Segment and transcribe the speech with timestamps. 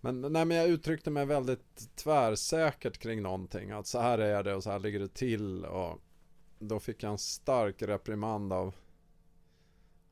[0.00, 3.70] Men, nej, men jag uttryckte mig väldigt tvärsäkert kring någonting.
[3.70, 5.64] Att så här är det och så här ligger det till.
[5.64, 5.98] Och
[6.58, 8.74] då fick jag en stark reprimand av,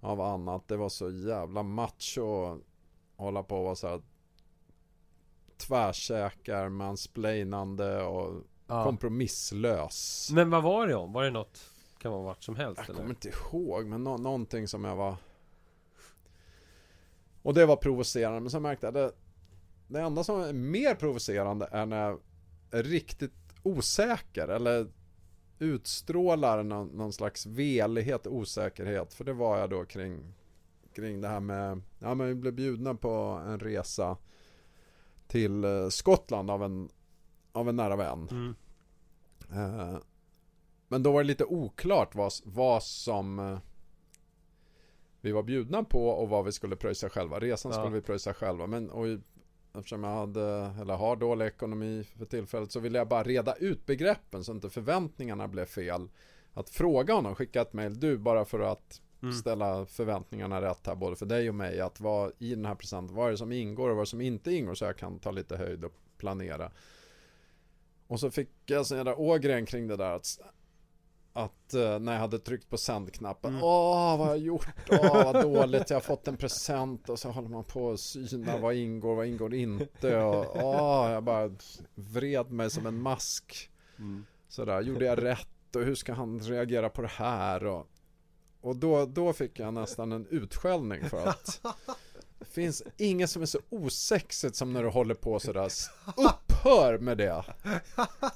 [0.01, 0.54] av Anna.
[0.54, 2.61] Att det var så jävla macho att
[3.16, 4.03] hålla på och vara så här
[5.56, 8.84] tvärsäker, mansplainande och Ja.
[8.84, 10.30] kompromisslös.
[10.32, 11.12] Men vad var det om?
[11.12, 11.70] Var det något?
[11.98, 12.96] Kan vara vart som helst Jag eller?
[12.98, 15.16] kommer inte ihåg, men nå- någonting som jag var...
[17.43, 19.12] Och det var provocerande, men så märkte jag det...
[19.89, 22.21] Det enda som är mer provocerande är när jag
[22.71, 24.86] är riktigt osäker eller
[25.58, 29.14] utstrålar någon, någon slags velighet, osäkerhet.
[29.14, 30.35] För det var jag då kring,
[30.95, 31.82] kring det här med...
[31.98, 33.11] Ja, men vi blev bjudna på
[33.47, 34.17] en resa
[35.27, 36.89] till eh, Skottland av en,
[37.53, 38.28] av en nära vän.
[38.31, 38.55] Mm.
[39.53, 39.98] Eh,
[40.89, 43.59] Men då var det lite oklart vad, vad som eh,
[45.20, 47.39] vi var bjudna på och vad vi skulle pröjsa själva.
[47.39, 47.78] Resan Ja.
[47.78, 48.67] skulle vi pröjsa själva.
[48.67, 49.06] Men och,
[49.78, 53.87] eftersom jag hade, eller har dålig ekonomi för tillfället så ville jag bara reda ut
[53.87, 56.09] begreppen så inte förväntningarna blev fel.
[56.55, 59.35] Att fråga honom, skicka ett mail, du bara för att Mm.
[59.35, 61.81] ställa förväntningarna rätt här både för dig och mig.
[61.81, 64.53] Att vad i den här presenten, vad är det som ingår och vad som inte
[64.53, 66.70] ingår så jag kan ta lite höjd och planera.
[68.07, 70.39] Och så fick jag sån jävla ågren kring det där att,
[71.39, 73.64] att eh, när jag hade tryckt på sändknappen Mm.
[73.64, 74.69] Åh vad har jag gjort?
[74.91, 78.58] Åh vad dåligt, jag har fått en present och så håller man på och syna
[78.58, 81.50] vad ingår, vad ingår inte och åh, jag bara
[81.95, 84.27] vred mig som en mask Mm.
[84.48, 87.64] Sådär, gjorde jag rätt och hur ska han reagera på det här?
[87.64, 87.86] Och,
[88.61, 91.61] och då, då fick jag nästan en utskällning för att
[92.39, 95.69] det finns inget som är så osexigt som när du håller på sådär.
[96.59, 97.34] Upphör med det!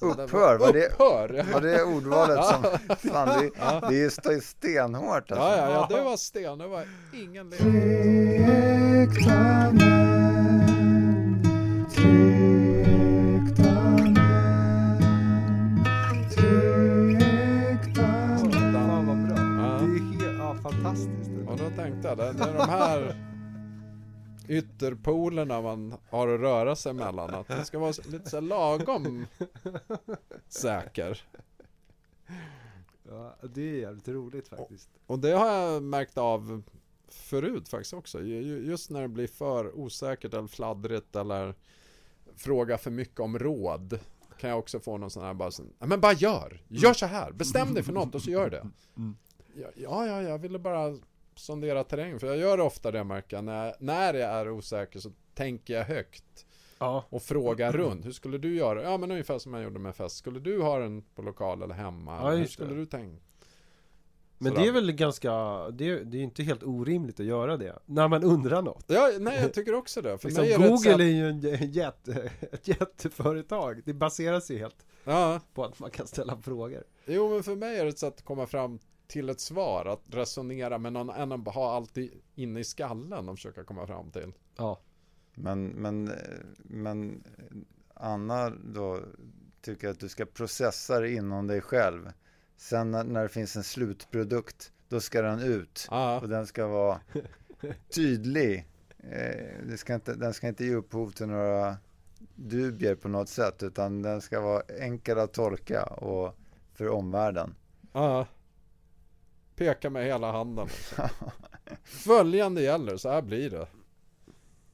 [0.00, 1.52] Upphör, var det, Upphör!
[1.52, 2.62] var det ordvalet som...
[3.12, 3.50] Fan, det,
[3.88, 5.46] det är st- stenhårt alltså.
[5.46, 7.52] Ja, ja, ja, det var sten, det var ingen.
[18.72, 19.80] Ja.
[20.38, 21.30] Ja, fantastiskt.
[21.48, 23.14] Och då tänkte jag, det, det är de här
[24.48, 27.34] ytterpolerna man har att röra sig mellan.
[27.34, 29.26] Att det ska vara lite så lagom
[30.48, 31.22] säker.
[33.08, 34.88] Ja, det är jävligt roligt faktiskt.
[35.06, 36.62] Och det har jag märkt av
[37.08, 38.22] förut faktiskt också.
[38.22, 41.54] Ju- ju- Just när det blir för osäkert eller fladdrigt eller
[42.36, 43.98] fråga för mycket om råd.
[44.38, 46.62] Kan jag också få någon sån här bara, sån, "Ja, men bara gör!
[46.68, 47.32] Gör så här!
[47.32, 48.66] Bestäm dig för något och så gör det.
[48.96, 49.16] Mm.
[49.54, 50.98] Ja, ja, ja, jag ville bara
[51.34, 52.18] sondera terräng.
[52.20, 53.44] För jag gör ofta det märker jag.
[53.44, 56.46] När, när jag är osäker så tänker jag högt.
[56.78, 57.04] Ja.
[57.08, 58.06] Och frågar runt.
[58.06, 58.82] Hur skulle du göra?
[58.82, 60.16] Ja men ungefär som jag gjorde med fest.
[60.16, 62.18] Skulle du ha den på lokal eller hemma?
[62.22, 62.74] Ja, Hur skulle det.
[62.76, 63.22] du tänka?
[64.38, 65.30] Men det är väl ganska,
[65.70, 67.78] det är, det är inte helt orimligt att göra det.
[67.86, 68.84] När man undrar något.
[68.86, 70.18] Ja, nej jag tycker också det.
[70.18, 73.82] För Liksom, är Google sätt- är ju en jätte, ett jätteföretag.
[73.84, 76.84] Det baseras ju helt Ja, på att man kan ställa frågor.
[77.06, 78.78] jo men för mig är det ett sätt att komma fram
[79.12, 79.84] till ett svar.
[79.84, 81.98] Att resonera med någon annan, ha allt
[82.34, 84.32] inne i skallen och försöka komma fram till.
[84.56, 84.80] Ja.
[85.34, 86.12] Men, men,
[86.56, 87.24] men
[87.94, 89.00] Anna då
[89.60, 92.12] tycker att du ska processa det inom dig själv.
[92.56, 95.88] Sen när, när det finns en slutprodukt, då ska den ut.
[95.90, 97.00] Ja, Och den ska vara
[97.94, 98.66] tydlig.
[98.98, 101.76] Eh, det ska inte, den ska inte ge upphov till några
[102.34, 103.62] dubier på något sätt.
[103.62, 106.36] Utan den ska vara enkel att tolka och
[106.74, 107.54] för omvärlden.
[107.92, 108.26] ja.
[109.56, 110.66] Peka med hela handen.
[110.66, 111.08] Liksom.
[111.84, 113.66] Följande gäller, så här blir det.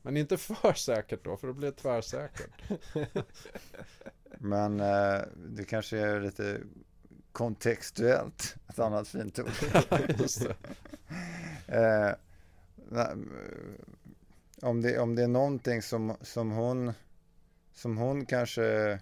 [0.02, 2.62] Men inte för säkert då, för då blir det tvärsäkert.
[4.38, 6.60] Men eh, det kanske är lite
[7.32, 8.56] kontextuellt.
[8.68, 9.48] Ett annat fint ord.
[11.66, 12.12] Eh,
[12.90, 13.26] na-
[14.62, 16.92] om, det, om det är någonting som, som, hon,
[17.74, 18.98] som hon kanske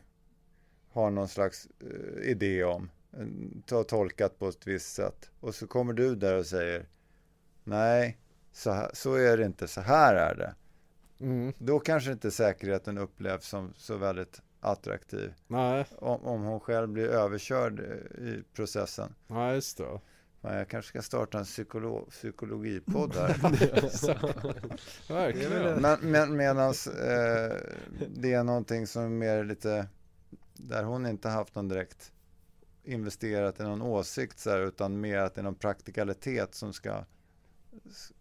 [0.91, 2.91] har någon slags eh, idé om,
[3.89, 5.31] tolkat på ett visst sätt.
[5.41, 6.87] Och så kommer du där och säger
[7.65, 8.19] nej,
[8.53, 10.55] så, här, så är det inte, så här är det.
[11.25, 11.53] Mm.
[11.59, 15.35] Då kanske inte säkerheten upplevs som så väldigt attraktiv.
[15.47, 17.81] Nej, Om, om hon själv blir överkörd
[18.19, 19.15] i processen.
[19.27, 20.01] nej just det.
[20.41, 23.37] Men jag kanske ska starta en psykolo- psykologipodd här.
[25.09, 25.83] Verkligen.
[25.83, 27.57] Men, men medans eh,
[28.17, 29.87] det är någonting som är mer lite
[30.55, 32.13] där hon inte haft någon direkt
[32.87, 37.05] investerat i någon åsikt så här, utan mer att det är någon praktikalitet som ska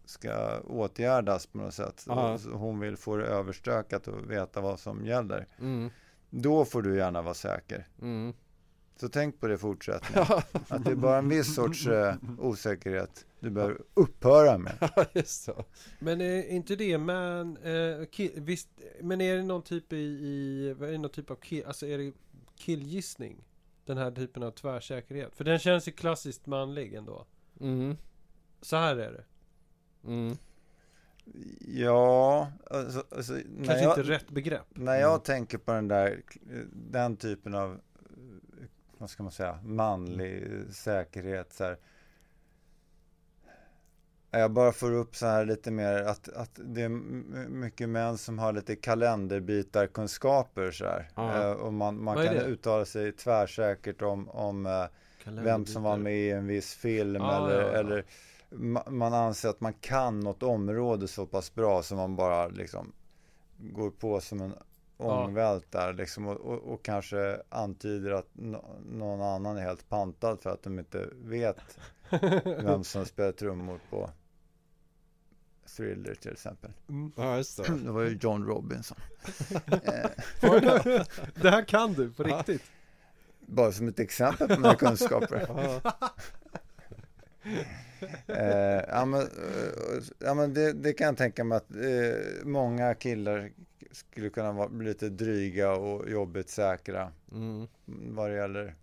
[0.04, 2.04] ska åtgärdas på något sätt.
[2.06, 2.38] Ja.
[2.52, 5.46] Hon vill få det överstökat och veta vad som gäller.
[5.58, 5.90] Mm.
[6.30, 7.88] Då får du gärna vara säker.
[8.02, 8.32] Mm.
[9.00, 10.26] Så tänk på det i fortsättningen.
[10.68, 14.72] Att det är bara en viss sorts eh, osäkerhet du behöver upphöra med.
[15.98, 18.68] Men är inte det man, eh, kill, visst,
[19.00, 21.98] men är det någon typ i, i är det någon typ av kill, alltså är
[21.98, 22.12] det
[22.56, 23.44] killgissning?
[23.86, 25.36] Den här typen av tvärsäkerhet?
[25.36, 27.26] För den känns ju klassiskt manlig ändå.
[27.60, 27.96] Mm.
[28.60, 29.24] Så här är det.
[30.08, 30.36] Mm.
[31.60, 34.66] Ja, alltså, alltså, Kanske jag, inte rätt begrepp.
[34.70, 35.20] när jag Mm.
[35.22, 36.22] tänker på den där,
[36.72, 37.78] den typen av, eh,
[38.98, 41.76] vad ska man säga, manlig säkerhet så här.
[44.38, 46.88] Jag bara får upp så här lite mer att, att det är
[47.48, 51.08] mycket män som har lite kalenderbitarkunskaper så här.
[51.16, 52.44] Eh, och man, man kan det?
[52.44, 54.84] uttala sig tvärsäkert om, om eh,
[55.24, 57.72] vem som var med i en viss film Ja, eller, ja, ja.
[57.72, 58.04] eller
[58.50, 62.92] ma- man anser att man kan något område så pass bra som man bara liksom
[63.58, 64.54] går på som en
[64.96, 70.40] ångvält där liksom och, och, och kanske antyder att no, någon annan är helt pantad
[70.40, 71.78] för att de inte vet
[72.44, 74.10] vem som spelar trummor på
[75.66, 76.70] Thriller till exempel.
[76.88, 77.12] Mm.
[77.16, 77.78] Ja, just det.
[77.84, 78.98] Det var ju John Robinson.
[79.66, 80.10] eh,
[81.34, 82.62] det här kan du på riktigt.
[83.40, 85.46] bara som ett exempel på mina kunskaper.
[85.48, 85.80] Ja.
[88.26, 92.94] Eh, ja, men, eh, ja, men det, det kan jag tänka mig att eh, många
[92.94, 93.50] killar
[93.92, 97.66] skulle kunna vara bli lite dryga och jobbigt säkra Mm.
[97.86, 98.74] vad det gäller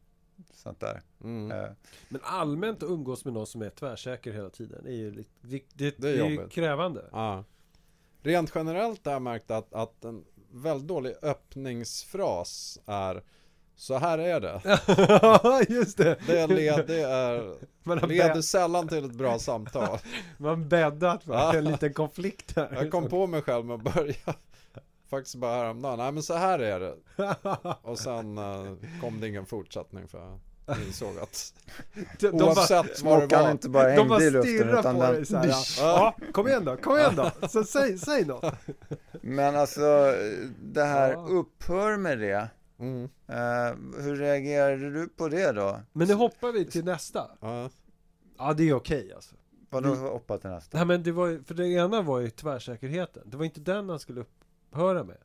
[0.56, 1.02] sånt där.
[1.24, 1.52] Mm.
[1.52, 1.70] Eh,
[2.10, 5.64] Men allmänt att umgås med någon som är tvärsäker hela tiden är ju lite, det,
[5.74, 7.10] det, Det är det är ju krävande.
[7.12, 7.44] Ja.
[8.22, 13.24] Rent generellt har jag märkt att, att en väldigt dålig öppningsfras är
[13.76, 14.62] Så här är det.
[15.74, 16.18] Just det.
[16.28, 17.54] Det, led, det är,
[17.84, 20.00] Man har leder sällan till ett bra samtal.
[20.38, 22.70] man bäddat för en liten konflikt här.
[22.72, 24.36] Jag kom på mig själv med att börja
[25.13, 26.95] Faktiskt bara häromdagen, nej men så här är det
[27.81, 31.54] Och sen eh, kom det ingen fortsättning för jag insåg att
[31.94, 34.95] de, de bara, Oavsett vad det var inte bara de bara i luften stirrar utan
[34.95, 35.13] på den...
[35.13, 35.54] dig såhär.
[35.80, 37.48] Ja, kom igen då, kom igen då.
[37.48, 38.54] Så säg, säg något.
[39.21, 40.13] Men alltså
[40.62, 42.50] det här, upphör med det.
[42.80, 45.80] mm, Eh, hur reagerade du på det då?
[45.94, 47.31] Men nu hoppar vi till nästa.
[47.42, 47.69] ja,
[48.38, 49.36] Ja, det är okej alltså.
[49.69, 50.77] Vadå hoppa till nästa?
[50.77, 53.24] Nej men det var ju, för det ena var ju tvärsäkerheten.
[53.25, 54.25] Det var inte den han skulle
[54.74, 55.18] upphöra med.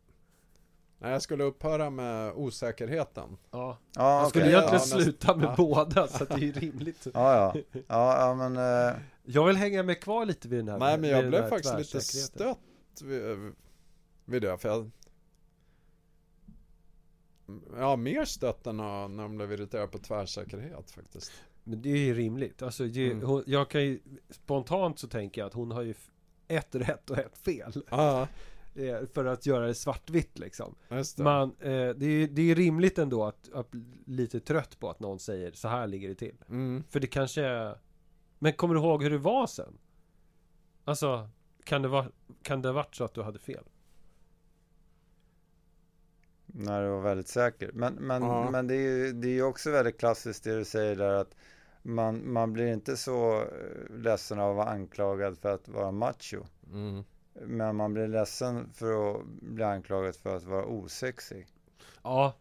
[1.00, 5.54] Nej jag skulle upphöra med osäkerheten Ja, Ja, han skulle egentligen Ja, sluta med ja.
[5.56, 7.06] båda, så att det är ju rimligt.
[7.14, 7.60] Ja, ja.
[7.88, 8.56] Ja, ja men...
[8.88, 11.78] eh, Jag vill hänga med kvar lite vid den här Nej men jag blev faktiskt
[11.78, 12.58] lite stött
[13.02, 13.52] vid,
[14.24, 14.90] vid det för jag
[17.76, 21.32] Ja, mer stött än när de blev irriterade på tvärsäkerhet faktiskt
[21.64, 22.62] Men det är ju rimligt.
[22.62, 23.26] Alltså, det, Mm.
[23.26, 25.94] hon, jag kan ju, spontant så tänker jag att hon har ju
[26.48, 27.72] ett rätt och ett fel.
[27.90, 28.28] Ja, Eh,
[29.14, 30.74] För att göra det svartvitt liksom.
[30.88, 34.90] det Man, eh, det, är, det är rimligt ändå att, att bli lite trött på
[34.90, 36.36] att någon säger så här ligger det till.
[36.48, 36.84] mm.
[36.90, 37.78] För det kanske är...
[38.38, 39.78] Men kommer du ihåg hur det var sen?
[40.84, 41.28] Alltså,
[41.64, 42.06] kan det, va,
[42.42, 43.64] kan det ha varit så att du hade fel?
[46.46, 47.70] När du var väldigt säker.
[47.74, 48.50] Men, men, Ja.
[48.50, 51.34] men det är ju det är också väldigt klassiskt det du säger där att
[51.82, 56.44] man, man blir inte så eh, ledsen av att vara anklagad för att vara macho.
[56.72, 57.04] Mm.
[57.42, 61.46] Men man blir ledsen för att bli anklagad för att vara osexig.
[62.02, 62.34] Ja,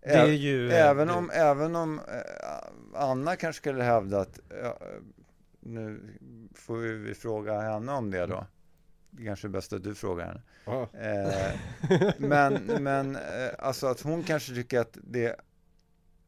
[0.00, 0.70] det är ju...
[0.72, 4.38] eh, Även det- om, även om eh, Anna kanske skulle hävda att
[5.60, 6.00] nu
[6.54, 8.46] får vi fråga henne om det då.
[9.10, 10.42] Det kanske är bäst att du frågar henne.
[10.64, 13.18] Ja, Eh, men, men
[13.58, 15.36] alltså att hon kanske tycker att det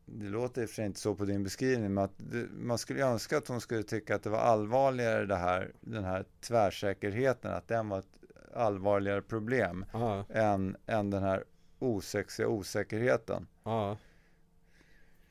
[0.06, 2.78] det låter i och för sig inte så på din beskrivning, men att det, man
[2.78, 7.52] skulle önska att hon skulle tycka att det var allvarligare det här, den här tvärsäkerheten,
[7.52, 8.20] att den var ett
[8.54, 11.44] allvarligare problem ja, än, än den här
[11.78, 13.46] osexiga osäkerheten.
[13.64, 13.96] ja.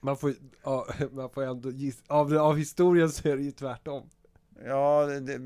[0.01, 4.10] Man får, ja, man får ändå giss, av, av historien så är det ju tvärtom.
[4.65, 5.38] Ja, det, det,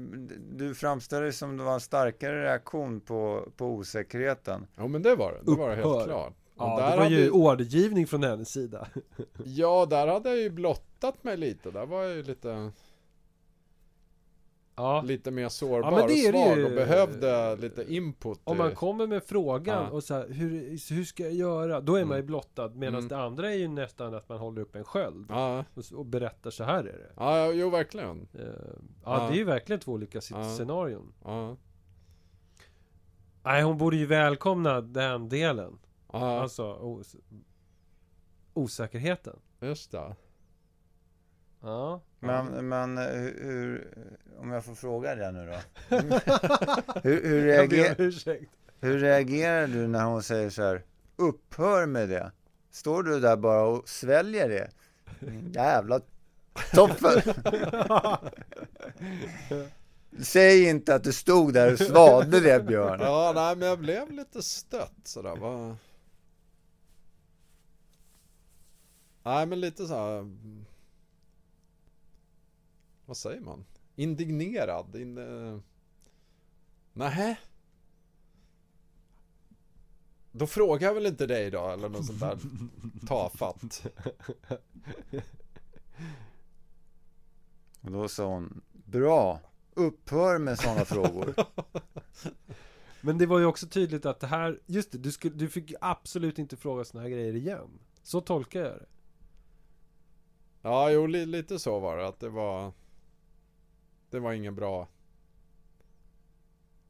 [0.58, 4.68] du framställer det som det var en starkare reaktion på, på osäkerheten.
[4.78, 7.16] Jo men det var det, det var det helt klart Ja, där det var hade
[7.16, 8.88] ju ordergivning från hennes sida.
[9.46, 11.72] Ja, där hade jag ju blottat mig lite.
[11.72, 12.72] Där var jag ju lite,
[14.76, 16.66] Ja, lite mer sårbar Ja, men det och det svag ju.
[16.66, 18.40] och behövde lite input.
[18.44, 19.90] om man kommer med frågan Ja.
[19.90, 21.82] och så här, hur, hur ska jag göra?
[21.82, 22.26] Då är man ju Mm.
[22.28, 23.08] blottad, medan Mm.
[23.08, 26.50] det andra är ju nästan att man håller upp en sköld Ja, och, och berättar
[26.52, 27.12] så här är det.
[27.16, 28.28] ja, jo verkligen.
[28.34, 28.40] Eh,
[29.06, 29.28] ja, Ja.
[29.30, 30.44] det är ju verkligen två olika Ja.
[30.44, 31.14] scenarion.
[31.26, 31.56] Ja,
[33.44, 35.80] Nej, hon borde ju välkomna den delen.
[36.12, 37.16] Ja Alltså, os
[38.54, 39.40] osäkerheten.
[39.60, 40.16] just det.
[41.62, 42.02] Ja.
[42.20, 43.94] Men, men eh, hur, hur,
[44.40, 45.58] om jag får fråga det nu då.
[47.04, 47.96] hur, hur, reager,
[48.82, 50.84] hur reagerar du när hon säger så här,
[51.16, 52.32] upphör med det?
[52.72, 54.70] Står du där bara och sväljer det?
[55.54, 56.02] Jävla
[56.74, 57.22] toppen!
[60.22, 63.00] Säg inte att du stod där och svalde det Björn.
[63.00, 65.36] Ja, nej men jag blev lite stött sådär.
[65.36, 65.76] Vad...
[69.24, 70.32] Nej men lite så här.
[73.06, 73.66] Vad säger man?
[73.96, 74.96] Indignerad?
[74.96, 75.18] In...
[75.18, 75.60] eh,
[76.94, 77.38] Nähä?
[80.32, 82.38] Då frågar jag väl inte dig då eller något sånt där
[83.08, 83.86] tafatt.
[87.82, 89.40] Och då sa hon, bra,
[89.74, 91.34] upphör med sådana frågor.
[93.02, 95.74] Men det var ju också tydligt att det här, just det, du, skulle, du fick
[95.82, 97.80] absolut inte fråga såna här grejer igen.
[98.04, 98.86] Så tolkar jag det.
[100.62, 102.72] Ja, jo li, lite så var det att det var
[104.10, 104.88] Det var ingen bra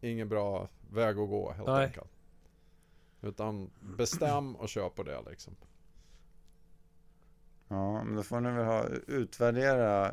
[0.01, 1.85] Ingen bra väg att gå helt Nej.
[1.85, 2.11] enkelt
[3.21, 5.55] Utan bestäm och kör på det liksom
[7.67, 10.11] Ja, men då får ni väl ha, utvärdera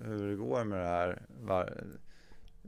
[0.00, 1.22] hur det går med det här.
[1.40, 1.84] Var,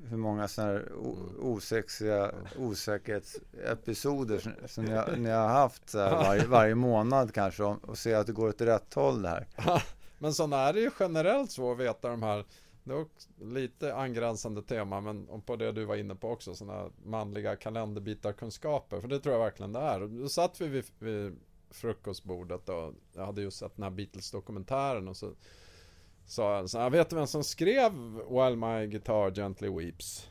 [0.05, 0.93] hur många sådana här
[1.39, 7.63] osexiga osäkerhetsepisoder som, som ni, har, ni har haft så här varje, varje månad kanske
[7.63, 9.47] och, och se att det går åt rätt håll det här.
[10.19, 12.45] Men sådana är det ju generellt så att veta de här
[12.85, 13.07] Det är
[13.45, 19.09] lite angränsande tema men på det du var inne på också sådana manliga kalenderbitarkunskaper För
[19.09, 21.37] det tror jag verkligen det är Då satt vi vid, vid
[21.71, 25.31] frukostbordet och jag hade just sett den här Beatles-dokumentären och så
[26.27, 27.93] Sa jag så här, vet du vem som skrev
[28.31, 30.29] While My Guitar Gently Weeps?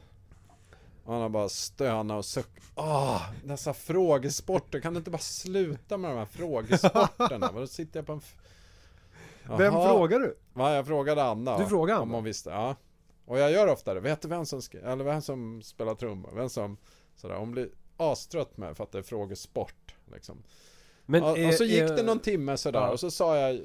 [1.06, 2.50] Och han har bara stönat och suck.
[2.76, 4.80] Åh, dessa frågesporter.
[4.80, 7.52] Kan du inte bara sluta med de här frågesporterna?
[7.56, 8.18] Då sitter jag på en...
[8.18, 8.36] f-
[9.50, 9.90] Vem Jaha.
[9.90, 10.38] frågar du?
[10.54, 11.58] Va, jag frågade Anna.
[11.58, 12.18] Du frågade Om Anna?
[12.18, 12.76] hon visste, ja.
[13.26, 14.00] Och jag gör ofta det.
[14.00, 16.32] Vet du vem som, eller vem som spelar trummor?
[16.36, 16.78] Vem som,
[17.16, 17.36] sådär.
[17.36, 19.96] Hon blir astrött med för att det är frågesport.
[20.14, 20.44] Liksom.
[21.06, 22.80] Men och, är- och så gick är- det någon timme sådär.
[22.80, 22.90] Ja.
[22.90, 23.60] Och så sa jag,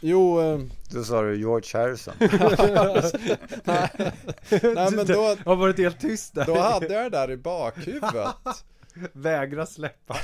[0.00, 0.58] jo, eh,
[0.92, 2.14] Då sa du George Harrison.
[3.64, 4.12] nej,
[4.74, 6.44] nej men då, har varit helt tyst där.
[6.46, 8.34] då hade jag det där i bakhuvudet.
[9.12, 10.16] Vägra släppa.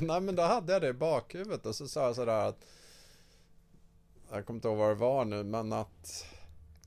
[0.00, 2.58] Nej men då hade jag det i bakhuvudet och så sa jag sådär att
[4.32, 6.26] Jag kommer inte ihåg vad det var nu men att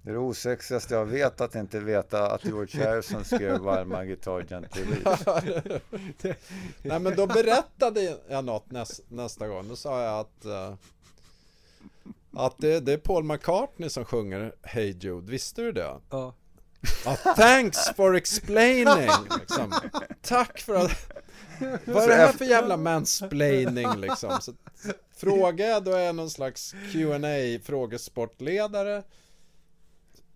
[0.01, 4.41] Det är det osexigaste jag vet att inte veta att George Harrison skrev My Guitar
[4.49, 4.83] Gently.
[6.81, 10.73] Nej men då berättade jag något näs, nästa gång Då sa jag att eh,
[12.33, 15.95] Att det, det är Paul McCartney som sjunger Hey Jude, visste du det?
[16.09, 16.33] Ja.
[17.05, 19.73] Ja, thanks for explaining liksom.
[20.21, 20.91] Tack för att
[21.85, 24.41] vad är det här för jävla mansplaining liksom?
[24.41, 24.53] Så,
[25.15, 29.03] fråga, då är jag någon slags qa frågesportledare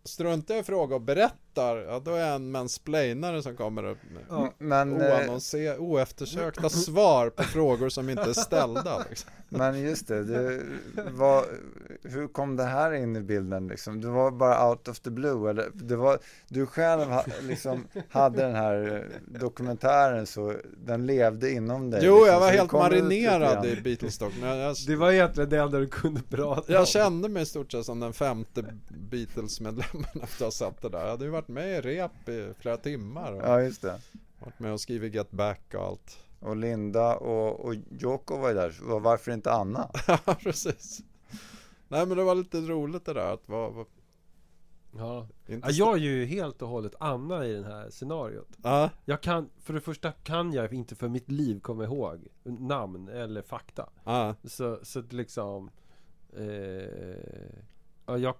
[0.03, 3.97] Strunta i fråga och berätta berättar, ja då är jag en mansplainare som kommer upp
[4.13, 4.53] med Ja.
[4.57, 9.31] Men, eh, oannonser- oeftersökta svar på frågor som inte är ställda liksom.
[9.49, 10.61] men just det, det
[11.11, 11.45] var,
[12.03, 14.01] hur kom det här in i bilden liksom?
[14.01, 15.69] Du var bara out of the blue eller?
[15.73, 20.53] Det var, du själv ha, liksom hade den här eh, dokumentären så
[20.85, 22.01] den levde inom dig.
[22.03, 23.97] Jo, liksom, jag var helt marinerad i
[24.41, 26.65] jag, jag, Det var egentligen det enda du kunde prata om.
[26.67, 30.89] jag kände mig i stort sett som den femte Beatles-medlemmen efter att ha sett det
[30.89, 33.99] där Jag hade ju varit med i rep i flera timmar och Ja, just det.
[34.39, 38.55] varit med och skrivit Get Back och allt Och Linda och, och Joko var ju
[38.55, 38.99] där.
[38.99, 39.89] Varför inte Anna?
[40.07, 41.01] Ja, precis
[41.87, 43.85] Nej men det var lite roligt det där att vara, var,
[44.97, 45.27] Ja.
[45.45, 48.47] Ja, jag är ju helt och hållet Anna i det här scenariot.
[48.63, 53.07] Ja, Jag kan, för det första kan jag inte för mitt liv komma ihåg namn
[53.09, 53.89] eller fakta.
[54.03, 55.69] ja, Så, så liksom
[56.37, 56.43] eh,
[58.05, 58.35] ja, jag,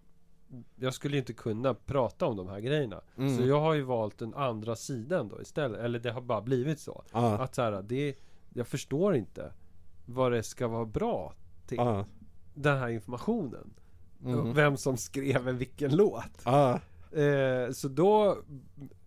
[0.76, 3.02] jag skulle inte kunna prata om de här grejerna.
[3.18, 3.38] Mm.
[3.38, 5.80] Så jag har ju valt den andra sidan då istället.
[5.80, 7.04] Eller det har bara blivit så.
[7.14, 8.16] ja, Att så här, det,
[8.54, 9.54] jag förstår inte
[10.06, 11.34] vad det ska vara bra
[11.68, 11.78] till.
[11.78, 12.06] ja,
[12.54, 13.74] Den här informationen.
[14.26, 16.42] mm, Vem som skrev en vilken låt.
[16.46, 16.80] ja,
[17.12, 18.38] Eh, så då,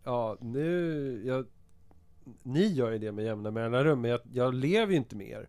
[0.04, 1.46] ja nu, jag,
[2.42, 5.48] ni gör ju det med jämna mellanrum, men jag, jag lever ju inte med er.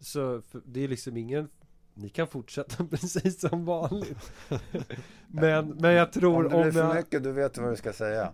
[0.00, 1.48] Så för, det är liksom ingen,
[1.94, 4.32] ni kan fortsätta precis som vanligt.
[5.26, 7.76] men, men jag Om tror det om, blir för jag, mycket, du vet vad du
[7.76, 8.32] ska säga.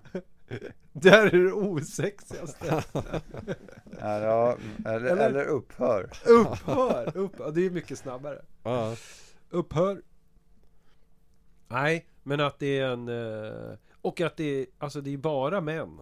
[0.92, 2.82] det här är det osexigaste.
[2.92, 6.10] Ja, ja, eller, Eller- eller upphör.
[6.26, 7.16] Upphör!
[7.16, 7.52] Upphör.
[7.52, 8.42] Det är mycket snabbare.
[8.62, 8.96] ja,
[9.50, 10.02] Upphör.
[11.68, 13.08] Nej, men att det är en...
[13.08, 16.00] eh, Och att det är, alltså det är bara män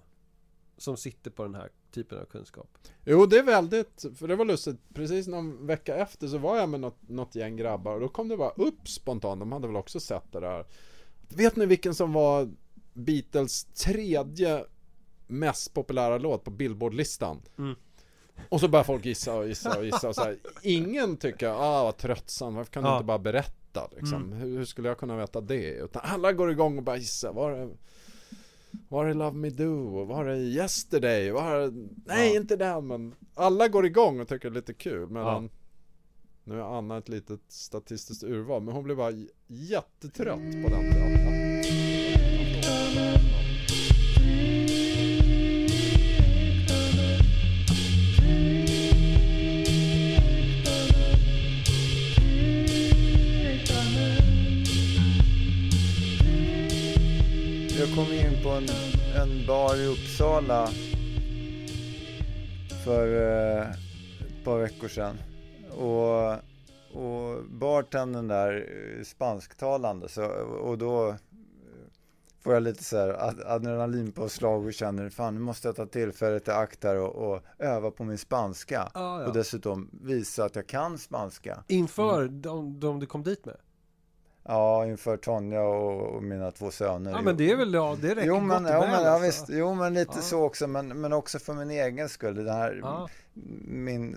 [0.77, 2.69] som sitter på den här typen av kunskap.
[3.05, 6.69] Jo det är väldigt, för det var lustigt, precis någon vecka efter så var jag
[6.69, 9.77] med något, något gäng grabbar och då kom det bara upp spontant, de hade väl
[9.77, 10.67] också sett det där
[11.29, 12.49] Vet ni vilken som var
[12.93, 14.65] Beatles tredje
[15.27, 17.43] mest populära låt på Billboard-listan?
[17.59, 17.75] Mm.
[18.49, 20.39] Och så börjar folk gissa och gissa och gissa och så här.
[20.63, 22.97] Ingen tycker, ah vad tröttsamt, varför kan du Ja.
[22.97, 24.23] inte bara berätta liksom?
[24.25, 24.33] Mm.
[24.33, 25.71] hur, hur skulle jag kunna veta det?
[25.71, 27.71] Utan alla går igång och bara gissar, var är,
[28.89, 30.05] var är Love Me Do?
[30.05, 31.31] Var är Yesterday?
[31.31, 31.71] Var är,
[32.07, 32.37] nej Ja.
[32.41, 35.51] inte den men Alla går igång och tycker det är lite kul medan Ja.
[36.45, 39.13] Nu är Anna ett litet statistiskt urval men hon blir bara
[39.47, 41.57] jättetrött på den teatern.
[58.37, 58.67] In på en,
[59.23, 60.69] en bar i Uppsala
[62.85, 63.07] för
[63.61, 63.71] eh,
[64.21, 65.17] ett par veckor sedan.
[65.71, 66.33] Och,
[67.03, 70.09] och bartendern där är spansktalande.
[70.09, 70.25] Så,
[70.63, 71.15] och då eh,
[72.41, 76.49] får jag lite så här ad- adrenalinpåslag och känner fan nu måste jag ta tillfället
[76.49, 78.83] i akt här och, och öva på min spanska.
[78.95, 79.27] Ah, ja.
[79.27, 81.65] Och dessutom visa att jag kan spanska.
[81.69, 82.41] Inför Mm.
[82.43, 83.57] de, de du kom dit med?
[84.49, 87.11] Ja, inför Tonja och, och mina två söner.
[87.11, 89.27] Ja men det är väl, ja det räcker Jo men, gott väl men, ja, alltså.
[89.27, 90.21] visst, jo, men lite Ja.
[90.23, 92.45] så också, men, men också för min egen skull.
[92.45, 93.09] Det här, Ja.
[93.65, 94.17] min,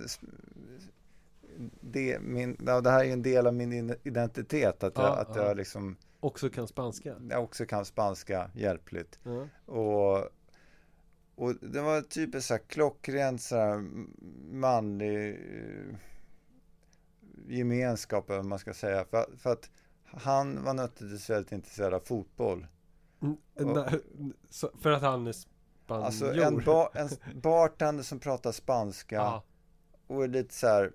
[1.81, 5.19] det, min, ja, det här är en del av min in- identitet, att, Ja, jag,
[5.19, 5.45] att ja.
[5.47, 7.15] jag liksom Också kan spanska.
[7.29, 9.19] jag också kan spanska hjälpligt.
[9.23, 9.47] Ja.
[9.73, 10.17] Och,
[11.35, 13.77] och det var typ ett så här klockrent så här
[14.51, 15.95] manlig eh,
[17.47, 19.05] gemenskap, eller vad man ska säga.
[19.05, 19.69] För, för att
[20.13, 22.67] han var naturligtvis väldigt intresserad av fotboll.
[23.21, 23.99] Mm, nej,
[24.81, 26.05] För att han är spanjor?
[26.05, 27.09] Alltså en, ba, en
[27.41, 29.43] bartender som pratar spanska Ja.
[30.07, 30.91] och är lite så här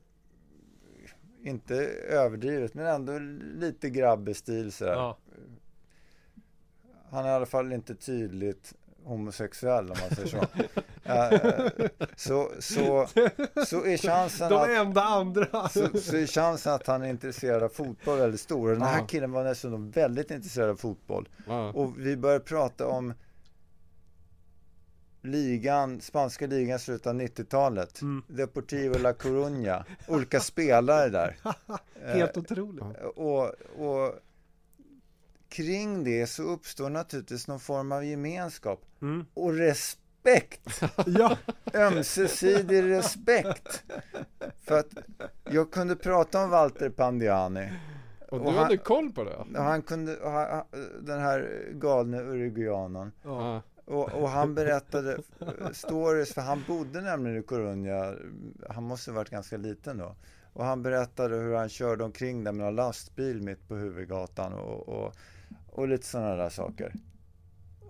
[1.43, 1.75] inte
[2.09, 3.19] överdrivet men ändå
[3.59, 4.93] lite grabbig stil så här.
[4.93, 5.19] Ja.
[7.11, 10.47] Han är i alla fall inte tydligt homosexuell om man säger så.
[11.07, 11.41] Eh,
[12.17, 13.07] så, så,
[13.67, 15.69] så är chansen De att enda andra!
[15.69, 18.71] så, så är chansen att han är intresserad av fotboll väldigt stor.
[18.71, 19.07] Den här Ja.
[19.07, 21.29] killen var dessutom väldigt intresserad av fotboll.
[21.47, 21.73] Ja.
[21.73, 23.15] Och vi började prata om
[25.23, 28.01] ligan, spanska ligan slutet av 90-talet.
[28.03, 28.23] Mm.
[28.29, 29.85] Deportivo La Coruña.
[30.09, 31.37] Olika spelare där.
[32.07, 32.83] Helt otroligt.
[32.83, 34.15] Eh, och, och
[35.55, 38.81] kring det så uppstår naturligtvis någon form av gemenskap.
[39.03, 39.27] Mm.
[39.35, 40.01] Och respekt.
[41.07, 41.37] Ja,
[41.75, 43.85] Ömsesidig respekt.
[44.65, 44.87] För att
[45.51, 47.73] jag kunde prata om Walter Pandiani.
[48.31, 49.37] Och du och han- hade koll på det?
[49.59, 50.65] Och han kunde, och han,
[51.01, 53.13] den här galne uruguayanen.
[53.25, 53.63] ja.
[53.87, 55.19] Och, och han berättade
[55.73, 58.17] stories, för han bodde nämligen i Coruña.
[58.71, 60.17] Han måste ha varit ganska liten då.
[60.55, 64.89] Och han berättade hur han körde omkring där med en lastbil mitt på huvudgatan och,
[64.89, 65.15] och,
[65.67, 66.95] och lite sådana där saker.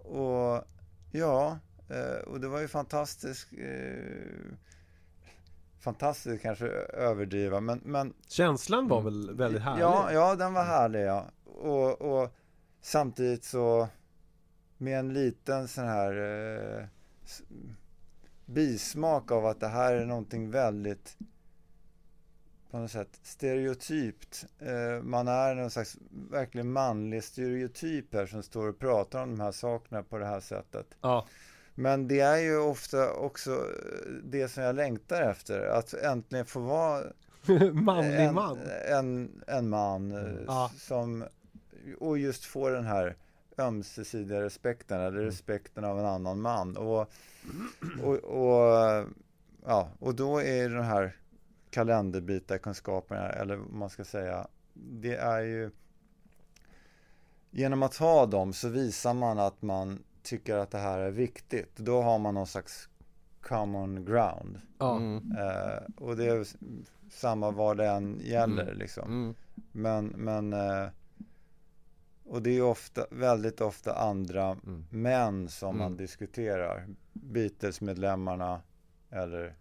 [0.05, 0.65] Och
[1.13, 3.53] ja, eh, och det var ju fantastiskt.
[3.53, 4.57] Eh,
[5.81, 9.83] fantastiskt kanske överdriva, men, men Känslan var väl väldigt härlig?
[9.83, 11.27] Ja, ja, den var härlig ja.
[11.45, 12.35] Och, och
[12.81, 13.89] samtidigt så
[14.79, 16.13] med en liten sån här
[16.79, 16.85] eh,
[18.47, 21.17] bismak av att det här är någonting väldigt
[22.75, 24.45] på något sätt stereotypt.
[24.59, 25.97] Eh, man är någon slags
[26.31, 30.41] verkligen manlig stereotyp här som står och pratar om de här sakerna på det här
[30.41, 30.87] sättet.
[31.01, 31.27] Ja.
[31.75, 36.61] Men det är ju ofta också eh, det som jag längtar efter, att äntligen få
[36.61, 37.03] vara
[37.73, 38.59] Manlig en, man.
[38.89, 40.71] En, en man eh, Ja.
[40.79, 41.25] som
[42.01, 43.17] och just få den här
[43.59, 45.25] ömsesidiga respekten eller Mm.
[45.25, 47.11] respekten av en annan man och,
[48.03, 49.05] och, och
[49.67, 51.17] ja, och då är den här
[51.75, 55.71] kalenderbitarkunskaperna eller vad man ska säga det är ju
[57.51, 61.77] genom att ha dem så visar man att man tycker att det här är viktigt
[61.77, 62.89] då har man någon slags
[63.41, 64.61] common ground.
[64.81, 65.37] Mm.
[65.39, 66.47] Eh, och det är
[67.11, 68.79] samma vad det än gäller Mm.
[68.79, 69.05] liksom.
[69.13, 69.35] Mm.
[69.73, 70.89] Men, men eh,
[72.25, 74.85] och det är ofta, väldigt ofta andra Mm.
[74.91, 75.97] män som man Mm.
[75.99, 76.87] diskuterar.
[77.13, 78.63] Beatles-medlemmarna
[79.11, 79.55] eller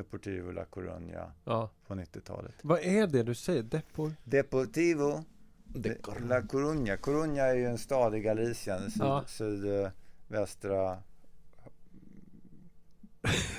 [0.00, 1.70] Deportivo La Coruña ja.
[1.86, 2.54] på 90-talet.
[2.62, 3.62] Vad är det du säger?
[3.62, 4.12] Depor?
[4.24, 5.24] Deportivo
[5.64, 6.96] Det- La Coruña.
[6.96, 9.24] Coruña är ju en stad i Galicien, syd, Ja.
[9.26, 10.92] sydvästra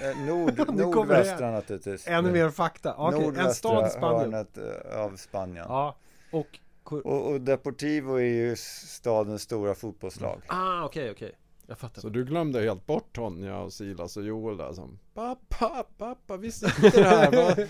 [0.02, 2.08] eh, nord, nordvästra naturligtvis.
[2.08, 2.96] Ännu mer fakta.
[2.98, 4.34] Okej, en stad i Spanien.
[4.34, 5.66] hörnet eh, av Spanien.
[5.70, 5.96] Ja.
[6.32, 6.60] Och...
[6.84, 10.42] Och, och Deportivo är ju stadens stora fotbollslag.
[10.48, 11.32] Ah, okej, okej.
[11.72, 12.02] Jag fattar.
[12.02, 16.52] Så du glömde helt bort Tonja och Silas och Joel där som Pappa, pappa, vi
[16.52, 17.32] sitter här.
[17.32, 17.68] Vad-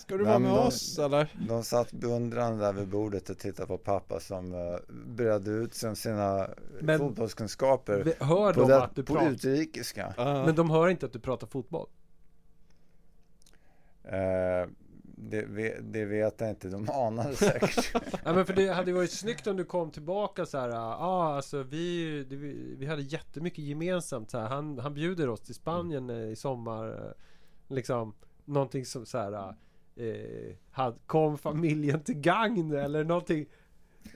[0.00, 1.32] Ska du vara med de- oss eller?
[1.48, 5.96] De satt beundrande där vid bordet och tittade på pappa som uh, bredde ut som
[5.96, 6.48] sina
[6.80, 9.30] Men- fotbollskunskaper Vi- Hör på, de det, att du på pratar?
[9.30, 10.14] utrikiska.
[10.16, 10.44] Ja.
[10.46, 11.88] Men de hör inte att du pratar fotboll?
[15.20, 17.92] Det, det vet jag inte, de anade säkert.
[18.24, 20.70] Ja men för det hade varit snyggt om du kom tillbaka så här.
[20.70, 22.36] Ah, alltså vi, det,
[22.76, 24.48] vi, hade jättemycket gemensamt så här.
[24.48, 26.88] Han, han bjuder oss till Spanien eh, i sommar.
[26.88, 27.12] eh,
[27.74, 29.54] Liksom någonting som så här.
[29.96, 33.46] Eh, had, kom familjen till gagn eller någonting.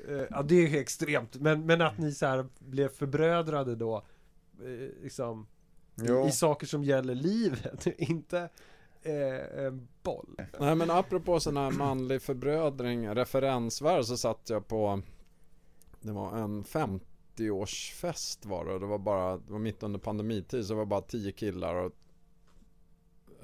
[0.08, 1.36] Eh, ja det är extremt.
[1.36, 3.96] Men, men att ni så här blev förbrödrade då.
[4.62, 5.46] Eh, liksom.
[6.02, 7.86] I, I saker som gäller livet.
[7.98, 8.48] Inte
[9.02, 10.36] eh, en boll.
[10.60, 15.02] Nej men apropå sån här manlig förbrödring, referensvärd så satt jag på
[16.00, 20.66] Det var en 50-årsfest var det och det var bara, det var mitt under pandemitid
[20.66, 21.92] så det var bara 10 killar och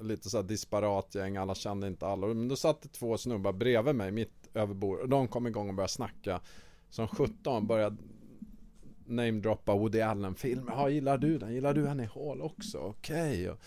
[0.01, 2.27] Lite så här disparat gäng, alla kände inte alla.
[2.27, 5.69] Men då satt det två snubbar bredvid mig mitt över bordet och de kom igång
[5.69, 6.41] och började snacka
[6.89, 7.97] Som 17 började
[9.05, 10.73] namedroppa Woody Allen-filmer.
[10.75, 11.53] Ja, gillar du den?
[11.53, 12.77] Gillar du henne i Hall också?
[12.77, 13.49] Okej.
[13.49, 13.57] Okay.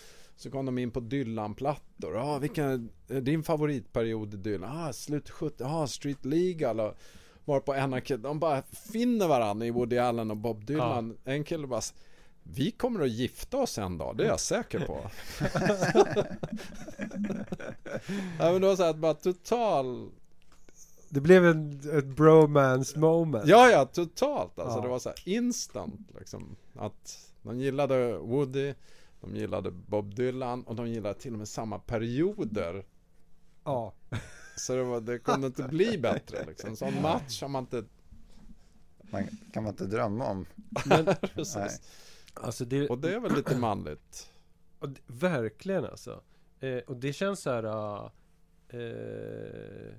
[0.43, 2.15] Så kom de in på Dylan-plattor.
[2.15, 4.79] Ja, vilken är din favoritperiod i Dylan?
[4.87, 5.55] Ja, slut 70.
[5.59, 6.95] Ja, Street Legal och
[7.45, 11.17] var på en av kill- De bara finner varandra i Woody Allen och Bob Dylan.
[11.25, 11.81] En kille bara
[12.43, 14.99] vi kommer att gifta oss en dag, det är jag säker på.
[18.39, 20.11] ja men det var så här, bara total
[21.09, 23.47] Det blev en, ett bromance moment.
[23.47, 24.79] Ja, ja, totalt alltså.
[24.79, 24.83] Ja.
[24.83, 26.57] Det var så här instant liksom.
[26.75, 28.75] Att de gillade Woody,
[29.23, 32.85] de gillade Bob Dylan och de gillade till och med samma perioder.
[33.65, 33.93] Ja.
[34.57, 36.71] Så det, var, det kunde inte bli bättre liksom.
[36.71, 37.85] En sån match har man inte...
[39.03, 40.47] man, kan man inte drömma om.
[40.87, 41.07] Men,
[42.35, 44.31] alltså det, Och det är väl lite manligt.
[44.79, 46.23] och det, verkligen alltså.
[46.61, 47.65] Eh, och det känns så här.
[47.65, 48.13] ah,
[48.73, 49.93] Eh,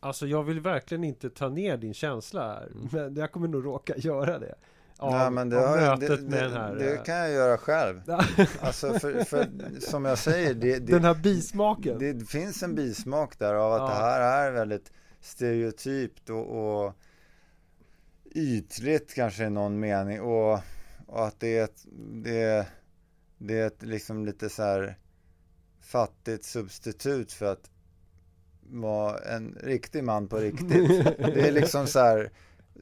[0.00, 2.66] alltså jag vill verkligen inte ta ner din känsla här.
[2.66, 2.88] Mm.
[2.92, 4.54] Men jag kommer nog råka göra det.
[5.00, 6.74] Av, Nej, men det, av har, mötet det, med det, den här.
[6.74, 8.02] det eh, kan jag göra själv.
[8.60, 9.48] Alltså för, för
[9.80, 11.98] som jag säger, det, den här bismaken.
[11.98, 13.86] det finns en bismak där av att Ja.
[13.88, 16.46] det här är väldigt stereotypt och,
[16.84, 16.94] och
[18.34, 20.60] ytligt kanske i någon mening och,
[21.06, 21.86] och att det är ett,
[22.24, 22.66] det,
[23.38, 24.98] det är ett liksom lite så här
[25.80, 27.70] fattigt substitut för att
[28.70, 30.70] vara en riktig man på riktigt.
[31.18, 32.30] Det är liksom så här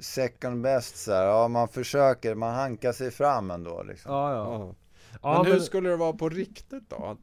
[0.01, 4.13] second best så här, ja man försöker, man hankar sig fram ändå liksom.
[4.13, 4.53] Ja, ja.
[4.53, 4.75] Ja.
[5.23, 7.17] ja men hur skulle det vara på riktigt då?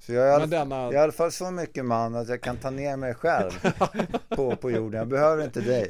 [0.00, 0.76] Så jag är, Med denna...
[0.76, 3.50] jag är i alla fall så mycket man att jag kan ta ner mig själv
[4.28, 4.98] på, på jorden.
[4.98, 5.88] Jag behöver inte dig.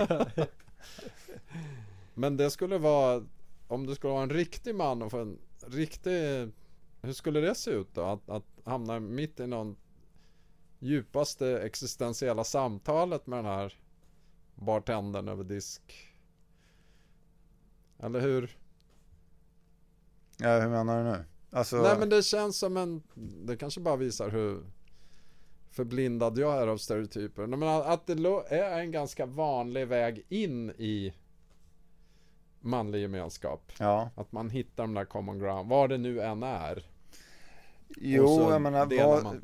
[2.15, 3.25] Men det skulle vara,
[3.69, 6.49] om du skulle vara en riktig man och få en riktig,
[7.03, 8.05] hur skulle det se ut då?
[8.05, 9.77] Att, att hamna mitt i någon
[10.79, 13.79] djupaste existentiella samtalet med den här
[14.61, 16.09] bartendern över disk.
[17.99, 18.57] Eller hur?
[20.39, 21.25] Ja, hur menar du nu?
[21.51, 23.03] Alltså, Nej men det känns som en,
[23.47, 24.65] det kanske bara visar hur
[25.71, 27.47] förblindad jag är av stereotyper.
[27.47, 28.13] Men att det
[28.49, 31.15] är en ganska vanlig väg in i
[32.61, 33.73] manlig gemenskap.
[33.79, 34.11] ja.
[34.15, 36.87] Att man hittar de där common ground, var det nu än är.
[37.97, 39.41] Jo, jag menar, vad,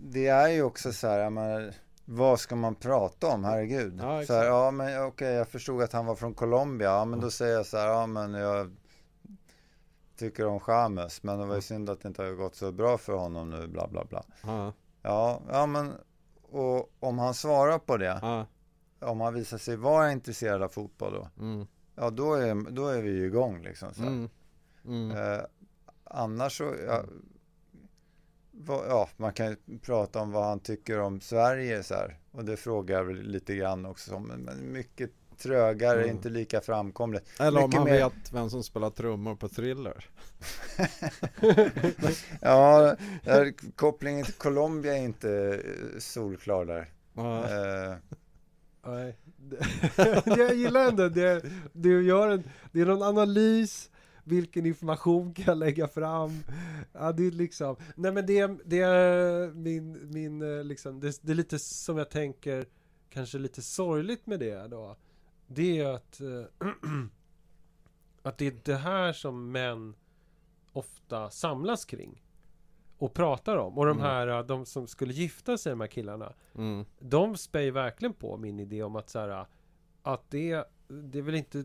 [0.00, 3.98] det är ju också så här, jag menar, vad ska man prata om, herregud?
[4.00, 7.20] Ja, så här, ja men okej, jag förstod att han var från Colombia, ja men
[7.20, 8.76] då säger jag så här, ja men jag
[10.16, 12.98] tycker om Chamez, men det var ju synd att det inte har gått så bra
[12.98, 14.22] för honom nu, bla bla bla.
[14.42, 15.92] Ja, Ja, ja men,
[16.42, 18.46] och om han svarar på det, ja,
[19.00, 23.02] om han visar sig vara intresserad av fotboll då, mm, ja då är, då är
[23.02, 23.94] vi ju igång liksom.
[23.94, 24.02] Så.
[24.02, 24.08] här.
[24.08, 24.28] mm,
[24.84, 25.40] mm, Eh,
[26.04, 27.02] annars så, ja,
[28.68, 32.18] ja, man kan ju prata om vad han tycker om Sverige så här.
[32.32, 34.22] Och det frågar jag väl lite grann också om.
[34.44, 36.16] Men, mycket trögare, Mm.
[36.16, 37.24] inte lika framkomligt.
[37.40, 40.04] Eller om mycket han mer- vet vem som spelar trummor på Thriller.
[42.40, 43.44] Ja, ja,
[43.76, 45.30] kopplingen till Colombia är inte
[45.64, 46.88] eh, solklar där.
[48.84, 49.16] Nej.
[50.38, 51.42] jag gillar ändå det.
[51.72, 53.90] Du gör en, det är någon analys.
[54.24, 56.30] Vilken information kan jag lägga fram?
[56.92, 57.76] Ja, det är liksom.
[57.96, 61.00] Nej, men det, det är min, min eh, liksom.
[61.00, 62.66] Det, det är lite som jag tänker.
[63.10, 64.96] Kanske lite sorgligt med det då.
[65.46, 66.20] Det är att.
[66.20, 66.68] eh,
[68.22, 69.94] att det är det här som män
[70.72, 72.22] ofta samlas kring.
[72.98, 73.78] Och pratar om.
[73.78, 74.02] Och de Mm.
[74.10, 78.14] här, eh, de som skulle gifta sig, de här killarna mm, de spär ju verkligen
[78.14, 79.46] på min idé om att så här,
[80.02, 81.64] att det, det är väl inte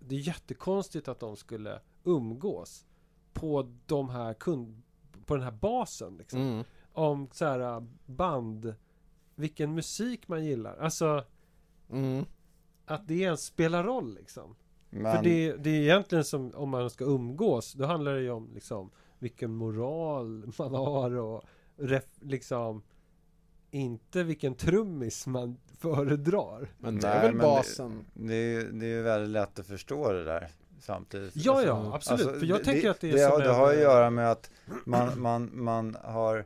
[0.00, 2.86] det är jättekonstigt att de skulle umgås
[3.32, 4.82] på de här kund
[5.26, 6.40] på den här basen liksom.
[6.40, 8.74] mm, Om så här band
[9.34, 10.76] vilken musik man gillar.
[10.76, 11.24] Alltså
[11.90, 12.24] mm,
[12.84, 14.56] att det ens spelar roll liksom.
[14.90, 18.30] men, För det, det är egentligen som om man ska umgås, då handlar det ju
[18.30, 21.44] om liksom vilken moral man har och
[21.76, 22.82] ref, liksom
[23.70, 26.68] inte vilken trummis man föredrar.
[26.78, 28.04] Men det är Nej, väl men det- basen.
[28.14, 30.48] Det är ju det är ju väldigt lätt att förstå det där
[30.80, 31.32] samtidigt.
[31.36, 32.20] Ja, Alltså, ja, absolut.
[32.26, 34.10] alltså, för jag tänker att det är det, som har, det en, har att göra
[34.10, 34.50] med att
[34.84, 36.44] man, man, man har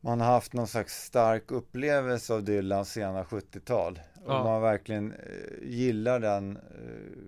[0.00, 4.00] man har haft någon slags stark upplevelse av Dylans sena 70-tal.
[4.24, 4.44] Och Ja.
[4.44, 5.18] man verkligen eh,
[5.62, 7.18] gillar den eh,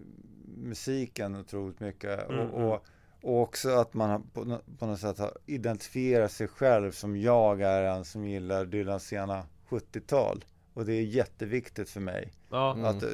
[0.57, 2.29] musiken otroligt mycket.
[2.31, 2.85] Mm, och, och,
[3.25, 7.61] och också att man på, nå- på något sätt har identifierat sig själv som jag
[7.63, 10.45] är en som gillar Dylans sena 70-tal.
[10.75, 12.33] Och det är jätteviktigt för mig.
[12.51, 12.85] Ja, Mm.
[12.85, 13.09] Att, eh,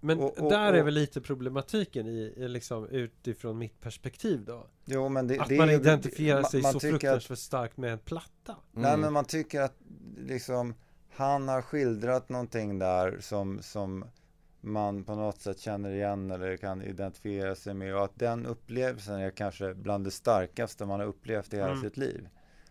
[0.00, 4.66] men och- och- där är väl lite problematiken i, liksom utifrån mitt perspektiv då.
[4.84, 7.76] jo, men det, Att det man är identifierar man- sig man så att- fruktansvärt starkt
[7.76, 8.56] med en platta.
[8.72, 9.00] Nej Mm.
[9.00, 9.74] men man tycker att
[10.18, 10.74] liksom
[11.10, 14.04] han har skildrat någonting där som, som
[14.66, 19.20] man på något sätt känner igen eller kan identifiera sig med och att den upplevelsen
[19.20, 21.82] är kanske bland det starkaste man har upplevt i hela Mm.
[21.82, 22.28] sitt liv.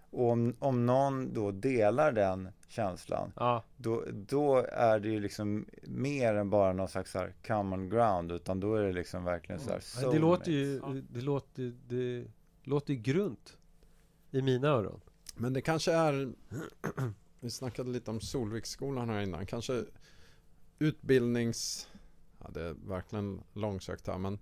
[0.09, 5.65] Och om, om någon då delar den känslan Ja, då, då är det ju liksom
[5.83, 9.61] mer än bara någon slags så här common ground utan då är det liksom verkligen
[9.61, 12.25] så här det låter ju, det låter, det
[12.63, 13.57] låter ju grunt
[14.31, 15.01] i mina öron.
[15.35, 16.33] Men det kanske är
[17.39, 19.83] Vi snackade lite om Solviksskolan här innan Kanske
[20.79, 21.87] utbildnings
[22.39, 24.39] Ja det är verkligen långsökt här men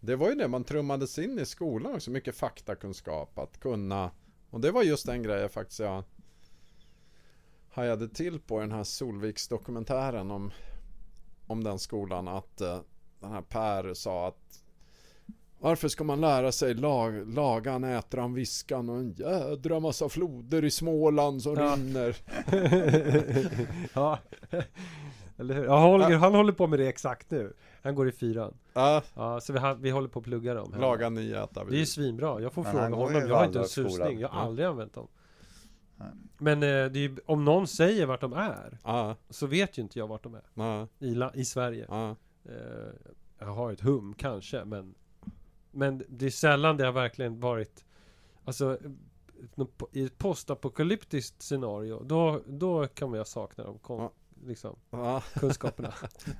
[0.00, 4.10] Det var ju det man trummades in i skolan också Mycket faktakunskap att kunna
[4.50, 6.04] Och det var just den grejen faktiskt jag
[7.70, 10.50] Hajade till på i den här Solviks dokumentären om
[11.46, 12.80] Om den skolan att eh,
[13.20, 14.58] Den här Per sa att
[15.58, 20.70] varför ska man lära sig lag, lagan, ätran, viskan och en jädra massa floder i
[20.70, 21.76] Småland som Ja.
[21.76, 22.16] rinner?
[23.94, 24.18] ja,
[25.36, 25.64] eller hur?
[25.64, 27.52] Ja, Holger, han håller på med det exakt nu.
[27.82, 28.54] Han går i fyran.
[28.72, 30.74] Ja, Ja, så vi, vi håller på att plugga dem.
[30.78, 32.40] laga, ni, äta, Det är ju svinbra.
[32.40, 33.28] Jag får Men fråga honom.
[33.28, 34.20] Jag har inte en susning.
[34.20, 34.46] Jag har Ja.
[34.46, 35.08] aldrig använt dem.
[35.96, 36.08] Nej.
[36.38, 40.06] Men eh, ju, om någon säger vart de är Ja, så vet ju inte jag
[40.06, 40.42] vart de är.
[40.54, 41.86] ja, I, i Sverige.
[41.88, 42.16] ja.
[42.44, 42.54] Eh,
[43.38, 44.94] jag har ett hum kanske, men
[45.70, 47.84] Men det är sällan det har verkligen varit
[48.44, 48.78] Alltså
[49.92, 54.12] I ett postapokalyptiskt scenario Då, då kan man ju sakna de kon, Ja.
[54.42, 55.22] Liksom, ja.
[55.34, 55.94] kunskaperna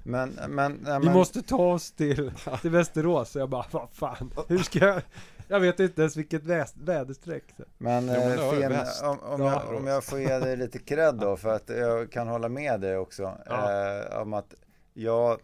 [0.04, 4.58] Men, men, Vi men måste ta oss till, till Västerås jag bara, vad fan Hur
[4.58, 5.02] ska jag
[5.48, 6.42] Jag vet inte ens vilket
[6.74, 7.44] väderstreck
[7.78, 9.02] Men, Jo, men eh, Finn, väst.
[9.02, 9.64] om, om, Ja.
[9.68, 12.80] jag, om jag får ge dig lite cred då, för att jag kan hålla med
[12.80, 13.72] dig också, Ja.
[14.00, 14.54] eh, om att
[14.94, 15.38] ja,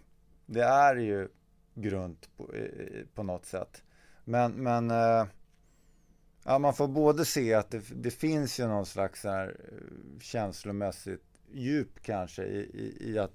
[0.47, 1.29] det är ju
[1.75, 2.51] grunt på,
[3.15, 3.83] på något sätt.
[4.25, 5.27] Men, men eh,
[6.45, 10.21] ja, man får både se att det, det finns ju någon slags så här, eh,
[10.21, 13.33] känslomässigt djup kanske i, i, i att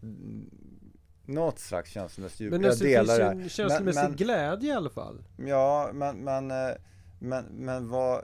[1.26, 2.52] något slags känslomässigt djup.
[2.52, 3.32] Men jag det finns delar det här.
[3.32, 6.76] en känslomässig Men- glädje i alla fall Ja, men, men, eh,
[7.20, 8.24] men, men vad,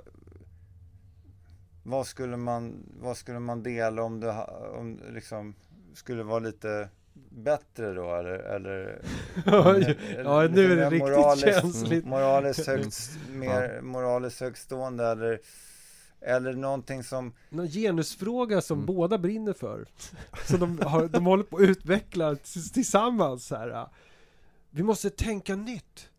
[1.83, 4.31] vad, skulle man, vad skulle man dela om det
[4.75, 5.55] om liksom
[5.93, 6.89] skulle vara lite
[7.29, 8.31] bättre då eller?
[8.39, 9.01] eller
[9.45, 15.39] Ja, eller nu är det riktigt moraliskt- känsligt Moraliskt högt, mer moraliskt högtstående eller,
[16.21, 18.85] eller någonting som Någon genusfråga som Mm.
[18.85, 19.87] båda brinner för
[20.47, 22.35] Så de, har, de håller på att utveckla
[22.73, 23.87] tillsammans så här.
[24.69, 26.09] Vi måste tänka nytt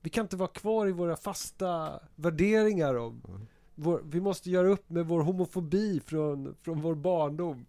[0.00, 3.46] Vi kan inte vara kvar i våra fasta värderingar om Mm.
[3.74, 7.66] vår, Vi måste göra upp med vår homofobi från, från vår barndom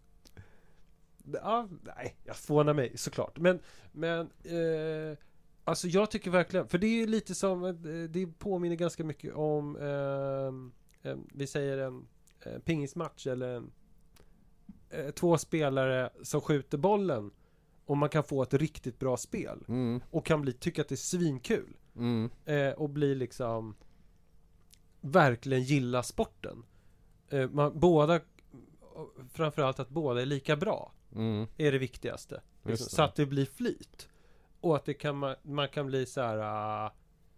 [1.34, 1.68] Ja,
[1.98, 3.60] nej, jag fånar mig såklart Men,
[3.92, 5.18] men eh,
[5.64, 7.78] Alltså jag tycker verkligen, för det är ju lite som,
[8.10, 10.81] det påminner ganska mycket om eh,
[11.34, 12.08] Vi säger en
[12.46, 13.64] eh, pingismatch eller
[14.90, 17.32] eh, två spelare som skjuter bollen
[17.86, 20.96] och man kan få ett riktigt bra spel Mm, och kan bli, tycka att det
[20.96, 23.76] är svinkul mm, eh, och bli liksom
[25.02, 26.64] verkligen gilla sporten.
[27.30, 28.20] Eh, man, båda,
[29.34, 31.48] framförallt att båda är lika bra mm.
[31.58, 32.42] är det viktigaste.
[32.64, 32.96] Liksom, det.
[32.96, 34.10] så att det blir flyt.
[34.62, 36.94] Och att det kan, man, man kan bli så här ah,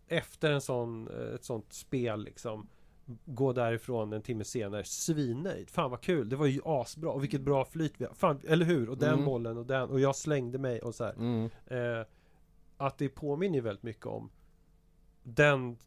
[0.07, 2.67] efter en sån, eh, ett sånt spel liksom
[3.25, 5.69] gå därifrån en timme senare svinnöjd.
[5.69, 8.13] Fan vad kul, det var ju asbra och vilket bra flyt vi har.
[8.13, 8.89] Fan, eller hur?
[8.89, 9.25] Och den Mm.
[9.25, 11.13] bollen och den och jag slängde mig och så här.
[11.13, 12.05] Mm, Eh,
[12.77, 14.31] att det påminner väldigt mycket om
[15.23, 15.77] den,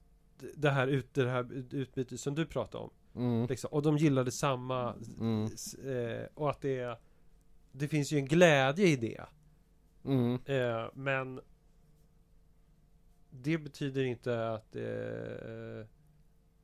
[0.56, 2.90] det här, ut, det här utbytet som du pratade om.
[3.14, 3.68] mm, Liksom.
[3.72, 5.44] Och de gillade samma mm,
[5.84, 6.98] eh, och att det
[7.72, 9.24] det finns ju en glädje i det.
[10.04, 10.38] mm.
[10.44, 11.40] Eh, men
[13.30, 15.86] det betyder inte att eh,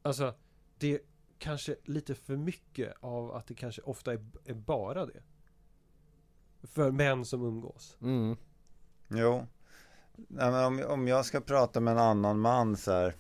[0.03, 0.35] alltså
[0.83, 1.01] det är
[1.39, 5.23] kanske lite för mycket av att det kanske ofta är, är bara det.
[6.63, 7.97] För män som umgås.
[8.01, 8.37] Mm.
[9.09, 9.47] Jo.
[10.17, 13.15] Nej, men om, om jag ska prata med en annan man så här.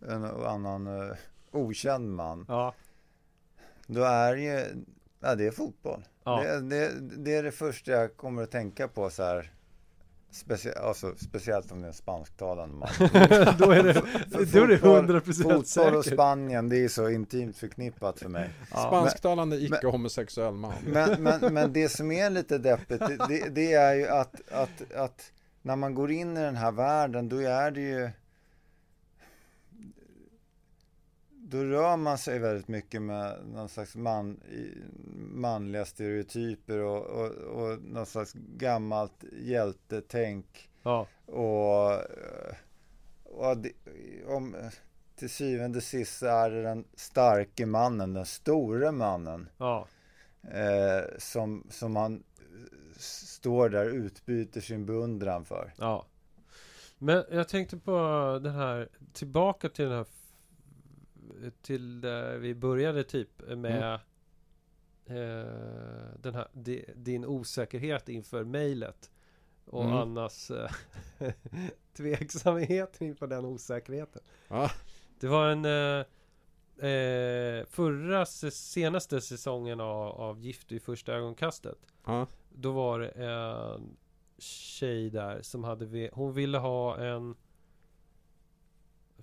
[0.00, 1.16] En annan eh,
[1.50, 2.44] okänd man.
[2.48, 2.74] Ja.
[3.86, 4.84] Då är det ju,
[5.20, 6.04] ja det är fotboll.
[6.24, 6.42] Ja.
[6.42, 9.52] Det, det, det är det första jag kommer att tänka på så här.
[10.30, 12.88] Specie, alltså, speciellt om det är en spansktalande man.
[13.58, 13.92] då är det,
[14.52, 16.14] då är det Fotboll- 100% Fotboll och säkert.
[16.14, 18.50] Spanien, det är så intimt förknippat för mig.
[18.68, 20.72] Spansktalande icke-homosexuell man.
[20.86, 24.92] Men, men, men det som är lite deppigt, det, det, det är ju att, att,
[24.96, 28.10] att när man går in i den här världen, då är det ju...
[31.48, 34.40] Då rör man sig väldigt mycket med någon slags man,
[35.16, 40.70] manliga stereotyper och, och, och någon slags gammalt hjältetänk.
[40.82, 42.54] Ja, Och, eh,
[43.24, 43.72] och det,
[44.26, 44.56] om,
[45.16, 49.86] till syvende och sist är det den starke mannen, den store mannen ja,
[50.42, 55.74] eh, som, som han eh, står där och utbyter sin beundran för.
[55.78, 56.06] ja.
[56.98, 57.98] Men jag tänkte på
[58.42, 60.06] den här, tillbaka till den här
[61.62, 63.94] till där vi började typ med
[65.06, 69.10] eh, den här, di, din osäkerhet inför mejlet
[69.64, 69.96] och Mm.
[69.96, 70.70] Annas eh,
[71.96, 74.22] tveksamhet inför den osäkerheten.
[74.48, 74.70] Ja.
[75.20, 76.06] Det var en eh,
[76.90, 81.78] eh, förra se- senaste säsongen av, av Gift i första ögonkastet.
[82.04, 82.26] Ja.
[82.52, 83.96] Då var det en
[84.38, 87.34] tjej där som hade Hon ville ha en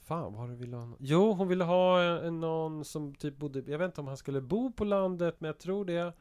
[0.03, 0.95] Fan vad det ville ha?
[0.99, 4.17] Jo hon ville ha en, en, någon som typ bodde Jag vet inte om han
[4.17, 6.13] skulle bo på landet men jag tror det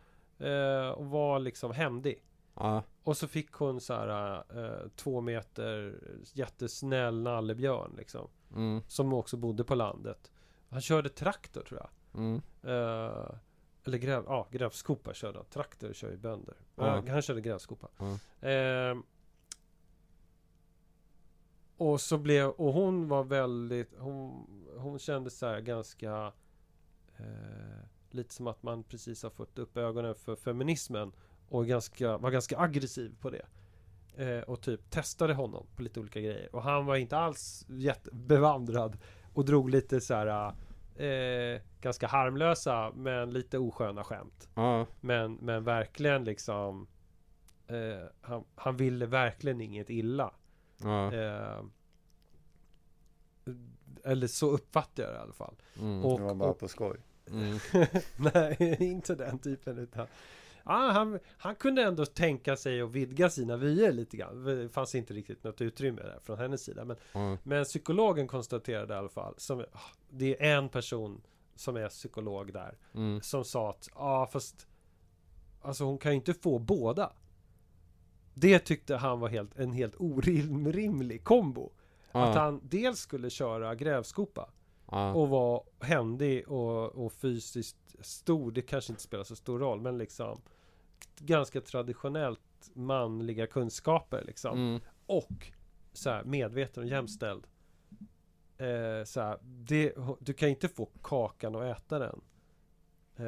[0.49, 2.83] eh, Och var liksom händig Ja.
[3.03, 6.01] Och så fick hon så här eh, Två meter
[6.33, 8.81] Jättesnäll nallebjörn liksom Mm.
[8.87, 10.31] Som också bodde på landet
[10.69, 12.43] Han körde traktor tror jag Mm.
[12.63, 13.35] Eh,
[13.85, 15.47] eller gräv, ja, grävskopa körde han.
[15.47, 16.55] Traktor kör ju bönder.
[16.77, 17.89] Eh, han körde grävskopa.
[17.99, 18.49] Ja.
[18.49, 18.97] Eh,
[21.91, 26.33] och så blev, och hon var väldigt, hon, hon kände så här ganska
[27.17, 31.13] eh, Lite som att man precis har fått upp ögonen för feminismen
[31.49, 33.47] Och ganska, var ganska aggressiv på det.
[34.17, 36.55] Eh, Och typ testade honom på lite olika grejer.
[36.55, 38.99] Och han var inte alls jättebevandrad
[39.35, 40.55] Och drog lite så här
[40.97, 44.49] eh, Ganska harmlösa men lite osköna skämt.
[44.55, 44.87] Ja.
[45.01, 46.87] Men, men verkligen liksom
[47.67, 50.35] eh, han, han ville verkligen inget illa
[50.85, 51.15] Ja.
[51.15, 51.65] eh,
[54.05, 56.05] Eller så uppfattar jag det i alla fall Mm.
[56.05, 56.97] Och- det var bara på skoj.
[57.31, 57.59] Mm.
[58.35, 60.07] Nej, inte den typen utan
[60.65, 64.95] ah, han, han kunde ändå tänka sig att vidga sina vyer lite grann Det fanns
[64.95, 67.37] inte riktigt något utrymme där från hennes sida Men, Ja.
[67.43, 69.79] men psykologen konstaterade i alla fall som, ah,
[70.11, 71.21] Det är en person
[71.57, 73.21] som är psykolog där Mm.
[73.21, 74.67] Som sa att, ja ah, fast
[75.61, 77.13] Alltså hon kan ju inte få båda
[78.35, 81.65] Det tyckte han var helt, en helt orimlig kombo
[82.13, 82.41] Att Ja.
[82.43, 84.51] han dels skulle köra grävskopa
[84.91, 85.13] Ja.
[85.15, 89.99] och vara händig och, och fysiskt stor Det kanske inte spelar så stor roll men
[89.99, 90.41] liksom
[91.19, 92.41] Ganska traditionellt
[92.75, 94.81] manliga kunskaper liksom Mm.
[95.07, 95.53] Och
[95.93, 97.47] så här, medveten och jämställd
[98.59, 102.21] eh, så här, det, Du kan inte få kakan och äta den
[103.17, 103.25] eh,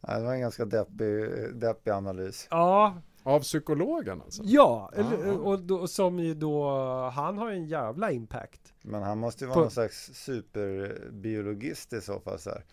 [0.00, 2.48] Nej, det var en ganska deppig, deppig analys.
[2.50, 2.94] Ja,
[3.26, 4.42] Av psykologen alltså?
[4.44, 5.32] ja eller, Ah.
[5.32, 6.70] och då, som ju då
[7.14, 11.92] Han har ju en jävla impact Men han måste ju vara På- någon slags superbiologist
[11.92, 12.38] i så fall.
[12.38, 12.64] Så här.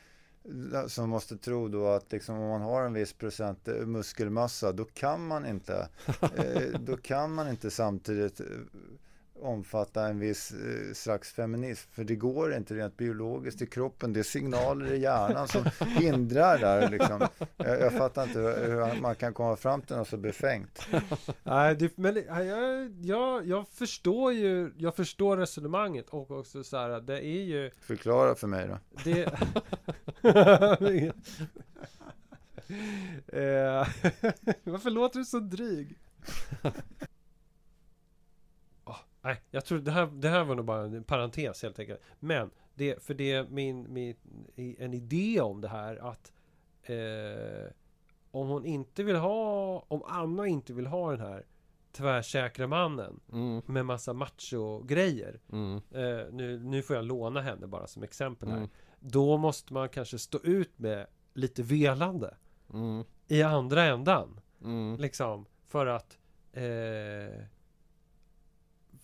[0.88, 4.86] Som måste tro då att liksom, om man har en viss procent eh, muskelmassa då
[4.86, 5.88] kan man inte
[6.36, 8.46] eh, då kan man inte samtidigt eh,
[9.44, 11.90] omfatta en viss eh, slags feminism.
[11.92, 14.14] För det går inte rent biologiskt i kroppen.
[14.14, 16.90] Det är signaler i hjärnan som hindrar där.
[16.90, 17.28] Liksom.
[17.58, 20.88] Jag, jag fattar inte hur, man kan komma fram till något så befängt.
[21.44, 27.02] Nej, det, men jag, jag, jag förstår ju Jag förstår resonemanget och också så här
[27.02, 28.78] Det är ju Förklara för mig då.
[29.04, 29.24] Det...
[33.28, 33.88] eh,
[34.64, 35.98] varför låter du så dryg?
[39.24, 42.02] Nej, jag tror det här, det här var nog bara en parentes helt enkelt.
[42.20, 44.16] Men, det, för det är min, min,
[44.80, 46.32] en idé om det här att
[46.84, 47.72] eh,
[48.32, 51.46] om hon inte vill ha, om Anna inte vill ha den här
[51.92, 53.62] tvärsäkra mannen Mm.
[53.66, 55.40] med massa macho-grejer.
[55.52, 55.76] Mm.
[55.76, 58.58] Eh, nu, nu får jag låna henne bara som exempel här.
[58.58, 58.70] Mm.
[59.00, 62.38] Då måste man kanske stå ut med lite velande
[62.74, 63.04] Mm.
[63.28, 64.40] i andra ändan.
[64.64, 64.98] Mm.
[65.00, 66.18] Liksom för att
[66.54, 67.44] eh,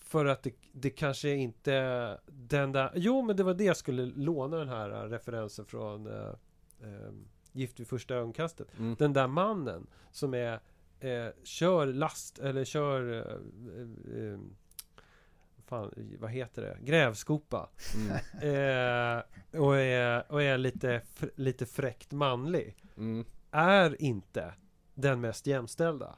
[0.10, 4.05] för att det, det kanske inte den där Jo men det var det jag skulle
[4.05, 6.34] låna den här referensen från eh,
[6.82, 7.12] eh,
[7.51, 8.68] Gift vid första ögonkastet.
[8.80, 8.95] Mm.
[8.99, 10.60] Den där mannen som är
[10.99, 14.39] eh, Kör last eller kör eh, eh,
[15.66, 16.78] fan, vad heter det?
[16.82, 17.70] Grävskopa.
[17.95, 19.22] Mm.
[19.64, 21.01] Och är, och är lite,
[21.36, 22.76] lite fräckt manlig.
[22.97, 23.26] Mm.
[23.51, 24.53] Är inte
[24.93, 26.16] den mest jämställda.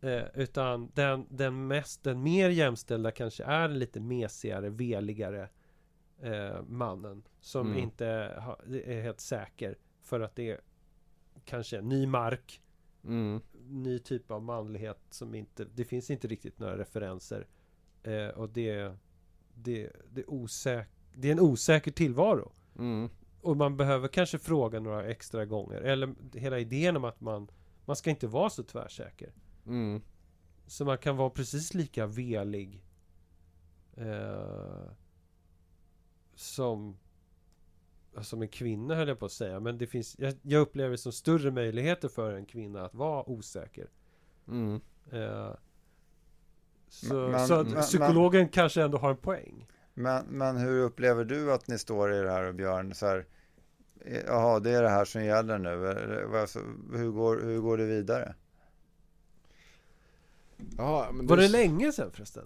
[0.00, 5.48] Eh, utan den, den mest, den mer jämställda kanske är den lite mesigare, veligare
[6.22, 7.22] eh, mannen.
[7.40, 7.78] Som Mm.
[7.78, 8.04] inte
[8.44, 9.78] ha, är helt säker.
[10.02, 10.60] För att det är
[11.44, 12.62] kanske ny mark.
[13.04, 13.40] Mm.
[13.68, 17.46] Ny typ av manlighet som inte, det finns inte riktigt några referenser.
[18.02, 18.92] Eh, och det,
[19.54, 22.52] det, det, är osäk, det är en osäker tillvaro.
[22.78, 23.10] Mm.
[23.40, 25.80] Och man behöver kanske fråga några extra gånger.
[25.80, 27.50] Eller hela idén om att man,
[27.84, 29.32] man ska inte vara så tvärsäker.
[29.68, 30.02] Mm.
[30.66, 32.84] Så man kan vara precis lika velig
[33.96, 34.90] eh,
[36.34, 36.96] som
[38.20, 39.60] som en kvinna höll jag på att säga.
[39.60, 43.28] Men det finns, jag, jag upplever det som större möjligheter för en kvinna att vara
[43.30, 43.90] osäker.
[44.48, 44.80] Mm.
[45.12, 45.50] Eh,
[46.88, 49.68] så, Men- så att men- psykologen kanske ändå har en poäng.
[49.94, 52.94] Men, men hur upplever du att ni står i det här Björn?
[52.94, 53.26] Så här,
[54.00, 56.36] eh, jaha, det är det här som gäller nu.
[56.38, 56.58] Alltså,
[56.92, 58.34] Hur går, hur går det vidare?
[60.76, 62.44] Ja, men Var det det länge sedan förresten?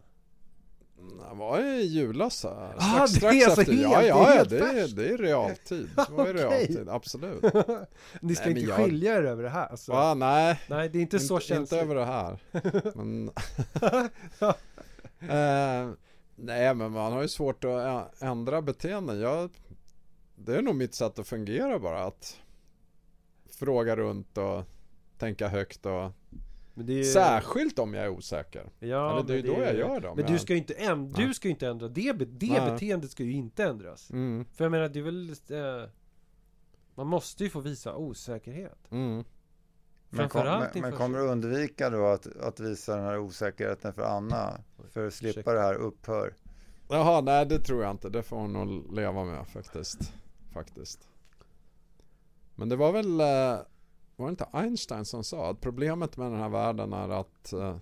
[1.30, 2.74] Det var i julas här.
[2.78, 3.72] Ah, Strax, det strax är efter.
[3.72, 5.88] helt- ja, det är ja, ja det, är, det är realtid.
[5.96, 6.32] Det var Okej.
[6.34, 7.42] realtid, absolut.
[8.20, 9.66] Ni ska Nej, inte jag- skilja er över det här.
[9.66, 9.92] Alltså.
[9.92, 11.82] Va, nej, Nej, det är inte, så inte, inte känsligt.
[11.82, 12.38] över det här.
[12.94, 13.28] Men,
[15.20, 15.90] eh,
[16.36, 19.20] nej, men man har ju svårt att ändra beteenden.
[19.20, 19.50] Jag,
[20.36, 22.04] det är nog mitt sätt att fungera bara.
[22.04, 22.36] Att
[23.50, 24.62] fråga runt och
[25.18, 26.10] tänka högt och
[26.74, 28.70] är särskilt om jag är osäker.
[28.78, 30.08] Ja, Eller det är ju då är jag gör det.
[30.08, 32.24] om Men jag, du ska ju inte, änd- du ska ju inte ändra det, be-
[32.24, 32.70] det Nej.
[32.72, 34.10] beteendet ska ju inte ändras.
[34.10, 35.88] Mm, För jag menar, det är väl eh,
[36.94, 38.78] Man måste ju få visa osäkerhet.
[38.90, 39.24] mm.
[40.14, 44.02] Men, kom, men, men kommer du undvika då att, att visa den här osäkerheten för
[44.02, 44.60] Anna?
[44.90, 45.52] För att slippa ursäkta.
[45.52, 46.34] det här upphör?
[46.88, 48.08] Jaha, nej det tror jag inte.
[48.08, 50.12] Det får hon nog leva med faktiskt.
[50.52, 51.08] Faktiskt.
[52.54, 53.60] Men det var väl, eh,
[54.16, 57.76] var det inte Einstein som sa att problemet med den här världen är att eh,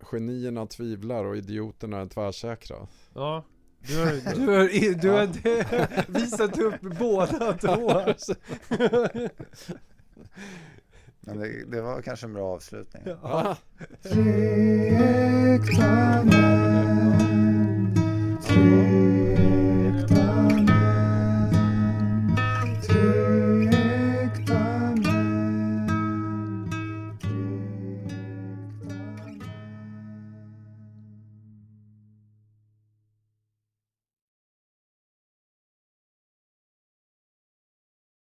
[0.00, 2.76] genierna tvivlar och idioterna är tvärsäkra.
[3.14, 3.44] Ja
[3.86, 4.68] Du har, du har,
[5.00, 7.90] du har visat upp båda två
[11.20, 13.02] Men det, det var kanske en bra avslutning.
[13.06, 13.56] ja.
[13.82, 13.94] Ja.